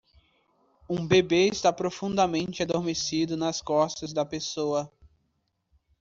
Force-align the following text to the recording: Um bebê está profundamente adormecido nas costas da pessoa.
Um 0.89 1.07
bebê 1.07 1.47
está 1.49 1.71
profundamente 1.71 2.63
adormecido 2.63 3.37
nas 3.37 3.61
costas 3.61 4.11
da 4.11 4.25
pessoa. 4.25 4.91